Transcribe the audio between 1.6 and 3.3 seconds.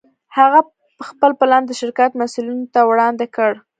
د شرکت مسوولينو ته وړاندې